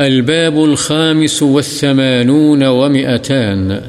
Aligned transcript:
الباب 0.00 0.64
الخامس 0.64 1.42
والثمانون 1.42 2.62
ومئتان. 2.64 3.80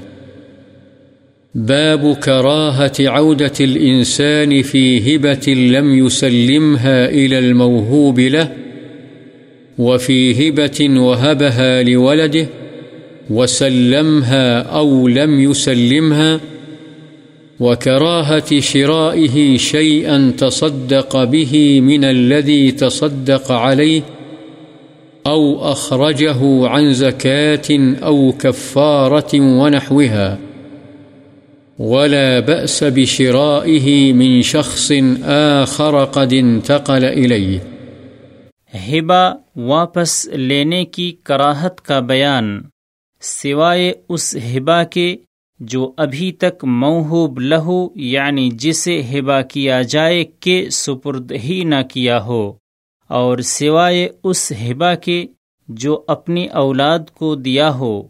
باب 1.56 2.16
كراهة 2.16 2.94
عودة 3.00 3.54
الإنسان 3.62 4.62
في 4.62 5.16
هبة 5.16 5.54
لم 5.54 6.06
يسلمها 6.06 7.10
إلى 7.10 7.40
الموهوب 7.40 8.20
له، 8.20 8.52
وفي 9.78 10.50
هبة 10.50 11.00
وهبها 11.00 11.84
لولده، 11.84 12.48
وسلمها 13.30 14.62
أو 14.62 15.08
لم 15.08 15.40
يسلمها، 15.40 16.40
وكراهة 17.60 18.60
شرائه 18.60 19.58
شيئا 19.58 20.34
تصدق 20.38 21.24
به 21.24 21.82
من 21.82 22.04
الذي 22.04 22.72
تصدق 22.72 23.52
عليه 23.52 24.02
أو 25.26 25.72
أخرجه 25.72 26.68
عن 26.68 26.94
زكاة 26.94 27.96
أو 28.04 28.32
كفارة 28.32 29.40
ونحوها، 29.40 30.36
ولا 31.80 32.40
بأس 32.40 32.84
بشرائه 32.84 34.14
من 34.14 34.42
شخص 34.42 34.92
آخر 35.26 36.06
قد 36.06 36.34
انتقل 36.34 37.06
إليه. 37.06 37.60
ہبا 38.90 39.32
واپس 39.56 40.26
لینے 40.26 40.86
کی 40.86 41.12
کراہت 41.24 41.82
کا 41.82 42.00
بیان، 42.00 42.62
سوائے 43.22 43.94
اس 44.10 44.36
ہبا 44.36 44.84
کے 44.84 45.16
جو 45.60 45.92
ابھی 45.98 46.32
تک 46.32 46.66
موہوب 46.66 47.40
لہو 47.40 47.88
یعنی 47.96 48.50
جسے 48.54 49.02
ہبا 49.02 49.42
کیا 49.42 49.82
جائے 49.82 50.24
کہ 50.40 50.70
سپرد 50.70 51.32
ہی 51.32 51.64
نہ 51.64 51.76
کیا 51.90 52.24
ہو۔ 52.24 52.54
اور 53.10 53.38
سوائے 53.48 54.08
اس 54.24 54.52
ہبا 54.62 54.94
کے 54.96 55.26
جو 55.70 56.04
اپنی 56.08 56.46
اولاد 56.56 57.10
کو 57.14 57.34
دیا 57.36 57.70
ہو، 57.76 58.02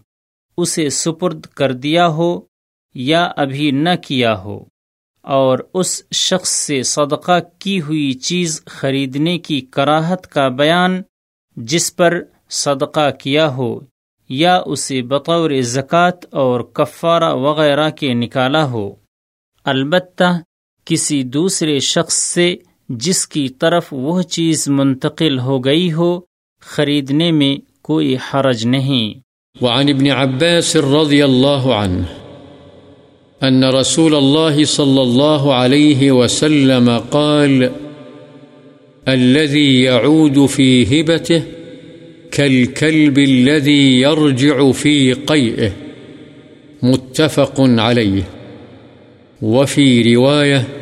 اسے 0.58 0.90
سپرد 0.94 1.46
کر 1.56 1.74
دیا 1.76 2.08
ہو 2.08 2.40
یا 2.96 3.24
ابھی 3.38 3.70
نہ 3.72 3.96
کیا 4.04 4.38
ہو، 4.44 4.58
اور 5.26 5.60
اس 5.74 5.92
شخص 6.16 6.50
سے 6.50 6.82
صدقہ 6.84 7.40
کی 7.60 7.80
ہوئی 7.82 8.12
چیز 8.22 8.62
خریدنے 8.66 9.38
کی 9.40 9.60
کراہت 9.72 10.28
کا 10.28 10.48
بیان 10.58 11.02
جس 11.58 11.96
پر 11.96 12.20
صدقہ 12.50 13.10
کیا 13.20 13.48
ہو 13.56 13.80
یا 14.30 14.56
اسے 14.66 15.02
بطور 15.02 15.52
زکوٰۃ 15.66 16.26
اور 16.42 16.62
کفارہ 16.74 17.34
وغیرہ 17.38 17.90
کے 17.90 18.14
نکالا 18.14 18.64
ہو۔ 18.66 18.90
البتہ 19.66 20.32
کسی 20.88 21.22
دوسرے 21.24 21.80
شخص 21.86 22.14
سے 22.14 22.56
جس 22.90 23.28
کی 23.28 23.50
طرف 23.50 23.88
وہ 23.92 24.22
چیز 24.22 24.68
منتقل 24.68 25.40
ہو 25.40 25.60
گئی 25.60 25.94
ہو، 25.94 26.20
خریدنے 26.62 27.32
میں 27.32 27.58
کوئی 27.82 28.16
حرج 28.16 28.66
نہیں۔ 28.66 29.20
وعن 29.64 29.90
ابن 29.90 30.08
عباس 30.12 30.76
رضی 30.76 31.22
اللہ 31.22 31.68
عنہ 31.68 32.04
أن 33.44 33.64
رسول 33.64 34.16
الله 34.16 34.64
صلى 34.64 35.02
الله 35.02 35.54
عليه 35.54 36.12
وسلم 36.12 36.90
قال 37.10 37.70
الذي 39.08 39.82
يعود 39.82 40.46
في 40.46 40.84
هبته 40.84 41.42
كالكلب 42.32 43.18
الذي 43.18 44.02
يرجع 44.02 44.72
في 44.72 45.14
قيئه 45.14 45.72
متفق 46.84 47.62
عليه 47.62 48.24
وفي 49.42 50.16
رواية 50.16 50.79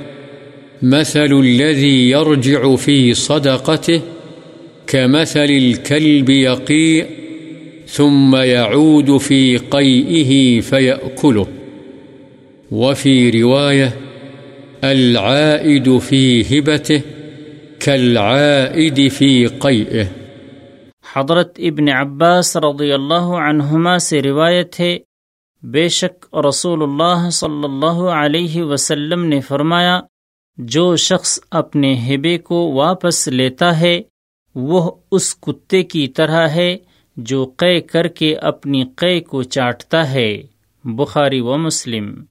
مثل 0.81 1.39
الذي 1.39 2.09
يرجع 2.09 2.75
في 2.75 3.14
صدقته 3.14 4.02
كمثل 4.88 5.39
الكلب 5.39 6.30
يقيء 6.30 7.06
ثم 7.88 8.36
يعود 8.36 9.17
في 9.17 9.58
قيئه 9.58 10.61
فيأكله. 10.61 11.48
وفي 12.72 13.30
رواية 13.30 13.98
العائد 14.83 15.98
في 15.98 16.42
هبته 16.42 17.02
كالعائد 17.80 19.08
في 19.08 19.45
قيئه. 19.45 20.05
حضرت 21.16 21.60
ابن 21.60 21.89
عباس 21.89 22.58
رضی 22.58 22.92
اللہ 22.92 23.27
عنہما 23.39 23.98
سے 23.98 24.21
روایت 24.21 24.80
ہے، 24.80 24.98
بے 25.64 25.87
شک 25.89 26.36
رسول 26.36 26.83
اللہ 26.83 27.30
صلی 27.30 27.64
اللہ 27.64 28.02
علیہ 28.10 28.64
وسلم 28.64 29.26
نے 29.26 29.42
فرمایا 29.42 29.99
جو 30.58 30.95
شخص 30.95 31.40
اپنے 31.52 32.00
ہبے 32.08 32.38
کو 32.38 32.72
واپس 32.72 33.28
لیتا 33.28 33.80
ہے، 33.80 34.02
وہ 34.56 34.92
اس 35.12 35.36
کتے 35.36 35.84
کی 35.84 36.08
طرح 36.08 36.48
ہے 36.48 36.78
جو 37.18 37.45
قے 37.58 37.82
کر 37.82 38.08
کے 38.08 38.36
اپنی 38.36 38.84
قے 38.96 39.20
کو 39.20 39.44
چاٹتا 39.44 40.12
ہے۔ 40.12 40.44
بخاری 40.84 41.40
و 41.40 41.58
مسلم۔ 41.58 42.23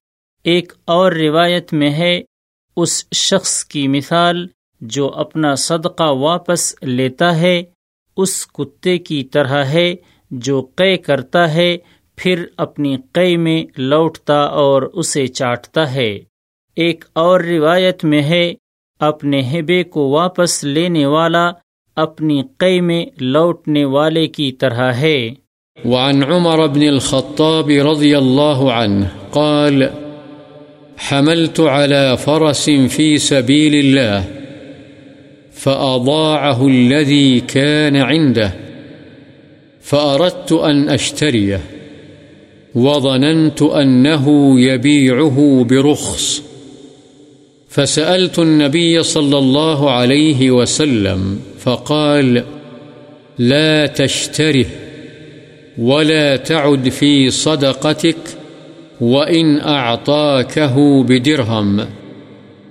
ایک 0.44 0.72
اور 0.84 1.12
روایت 1.12 1.72
میں 1.72 1.90
ہے، 1.90 2.20
اس 2.76 3.04
شخص 3.14 3.64
کی 3.64 3.88
مثال 3.88 4.46
جو 4.80 5.10
اپنا 5.10 5.54
صدقہ 5.54 6.10
واپس 6.10 6.74
لیتا 6.82 7.38
ہے، 7.38 7.62
اس 8.16 8.46
کتے 8.46 8.98
کی 8.98 9.24
طرح 9.24 9.64
ہے 9.64 9.94
جو 10.30 10.62
قے 10.62 10.96
کرتا 10.96 11.54
ہے، 11.54 11.76
پھر 12.16 12.44
اپنی 12.56 12.96
قے 13.12 13.36
میں 13.36 13.64
لوٹتا 13.76 14.40
اور 14.42 14.82
اسے 14.82 15.26
چاٹتا 15.26 15.94
ہے۔ 15.94 16.18
ایک 16.76 17.04
اور 17.12 17.40
روایت 17.40 18.04
میں 18.04 18.22
ہے، 18.22 18.54
اپنے 19.00 19.40
ہبے 19.40 19.82
کو 19.82 20.08
واپس 20.08 20.64
لینے 20.64 21.06
والا 21.06 21.50
اپنی 21.96 22.42
قے 22.58 22.80
میں 22.80 23.06
لوٹنے 23.20 23.84
والے 23.84 24.26
کی 24.26 24.52
طرح 24.52 24.92
ہے۔ 24.92 25.30
وعن 25.84 26.22
عمر 26.22 26.66
بن 26.66 26.82
الخطاب 26.82 27.70
رضی 27.92 28.14
اللہ 28.14 28.58
عنہ 28.58 29.04
قال، 29.30 29.82
حملت 31.10 31.60
على 31.60 32.16
فرس 32.18 32.68
في 32.90 33.16
سبيل 33.18 33.74
الله 33.74 34.20
فأضاعه 35.52 36.66
الذي 36.66 37.40
كان 37.46 37.96
عنده، 37.96 38.50
فأردت 39.82 40.52
أن 40.52 40.88
أشتريه 40.88 41.58
وظننت 42.74 43.62
أنه 43.62 44.26
يبيعه 44.58 45.62
برخص. 45.68 46.40
فسألت 47.76 48.38
النبي 48.38 49.02
صلى 49.02 49.38
الله 49.38 49.90
عليه 49.90 50.50
وسلم 50.50 51.40
فقال، 51.58 52.44
لا 53.38 53.86
تشتره 53.86 54.66
ولا 55.78 56.36
تعد 56.36 56.88
في 56.88 57.30
صدقتك 57.30 58.16
وإن 59.00 59.60
أعطاكه 59.60 61.04
بدرهم، 61.04 61.86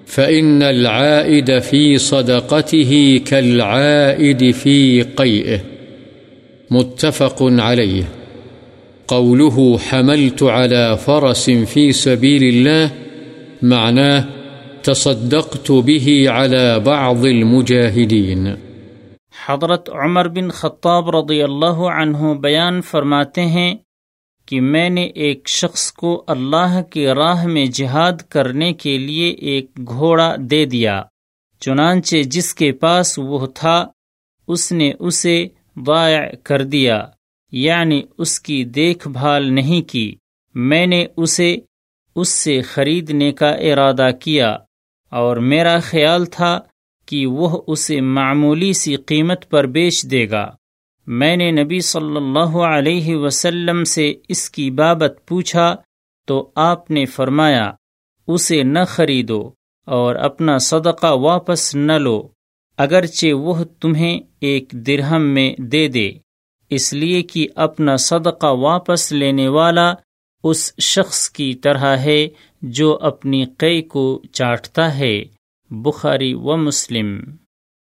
فإن 0.06 0.64
العائد 0.64 1.60
في 1.60 1.98
صدقته 1.98 3.22
كالعائد 3.26 4.52
في 4.52 5.02
قيئه. 5.02 5.60
متفق 6.72 7.38
عليه. 7.42 8.04
قوله 9.08 9.78
حملت 9.78 10.44
على 10.44 10.98
فرس 10.98 11.50
في 11.50 11.92
سبيل 11.92 12.44
الله 12.44 12.92
معناه 13.62 14.26
تصدقت 14.86 15.72
به 15.72 16.36
على 16.36 16.80
بعض 16.84 17.26
المجاهدين. 17.26 18.48
حضرت 19.46 19.90
عمر 19.90 20.28
بن 20.28 20.50
خطاب 20.50 21.10
رضی 21.10 21.42
اللہ 21.42 21.80
عنہ 22.02 22.34
بیان 22.34 22.82
فرماتے 22.82 23.46
ہیں 23.46 23.76
کہ 24.46 24.62
میں 24.62 24.90
نے 24.90 25.04
ایک 25.04 25.48
شخص 25.48 25.92
کو 25.92 26.24
اللہ 26.28 26.82
کی 26.82 27.08
راہ 27.08 27.46
میں 27.46 27.66
جہاد 27.66 28.12
کرنے 28.30 28.74
کے 28.74 28.98
لیے 28.98 29.30
ایک 29.30 29.72
گھوڑا 29.88 30.36
دے 30.40 30.66
دیا، 30.66 31.02
چنانچہ 31.60 32.16
جس 32.24 32.56
کے 32.56 32.72
پاس 32.72 33.20
وہ 33.20 33.48
تھا، 33.56 33.88
اس 34.48 34.72
نے 34.72 34.92
اسے 35.00 35.48
ضائع 35.86 36.22
کر 36.44 36.64
دیا 36.64 37.06
یعنی 37.52 38.02
اس 38.18 38.40
کی 38.40 38.64
دیکھ 38.64 39.08
بھال 39.08 39.54
نہیں 39.54 39.82
کی۔ 39.82 40.16
میں 40.56 40.88
نے 40.88 41.06
اسے 41.18 41.56
اس 42.16 42.30
سے 42.30 42.62
خریدنے 42.62 43.32
کا 43.32 43.50
ارادہ 43.50 44.08
کیا۔ 44.22 44.58
اور 45.16 45.38
میرا 45.38 45.80
خیال 45.80 46.26
تھا 46.26 46.60
کہ 47.06 47.26
وہ 47.26 47.62
اسے 47.68 48.02
معمولی 48.02 48.74
سی 48.74 48.96
قیمت 48.96 49.50
پر 49.50 49.66
بیچ 49.66 50.06
دے 50.12 50.30
گا۔ 50.30 50.52
میں 51.08 51.36
نے 51.38 51.52
نبی 51.52 51.80
صلی 51.80 52.16
اللہ 52.16 52.58
علیہ 52.58 53.16
وسلم 53.16 53.84
سے 53.84 54.14
اس 54.30 54.50
کی 54.50 54.72
بابت 54.72 55.14
پوچھا 55.28 55.76
تو 56.28 56.52
آپ 56.56 56.92
نے 56.92 57.06
فرمایا، 57.06 57.72
اسے 58.28 58.64
نہ 58.64 58.80
خریدو 58.88 59.42
اور 59.88 60.16
اپنا 60.16 60.58
صدقہ 60.58 61.12
واپس 61.12 61.76
نہ 61.76 61.94
لو، 61.94 62.28
اگرچہ 62.78 63.34
وہ 63.34 63.64
تمہیں 63.64 64.20
ایک 64.42 64.70
درہم 64.72 65.22
میں 65.22 65.56
دے 65.58 65.88
دے۔ 65.88 66.12
اس 66.70 66.94
لیے 66.94 67.22
کہ 67.24 67.48
اپنا 67.56 67.96
صدقہ 67.98 68.48
واپس 68.48 69.12
لینے 69.12 69.48
والا 69.48 69.94
اس 70.46 70.74
شخص 70.80 71.30
کی 71.30 71.54
طرح 71.54 71.96
ہے 71.98 72.28
جو 72.62 72.98
اپنی 73.02 73.46
قے 73.58 73.82
کو 73.82 74.22
چاٹتا 74.32 74.98
ہے 74.98 75.24
بخاری 75.70 76.34
و 76.34 76.58
مسلم۔ 76.58 77.20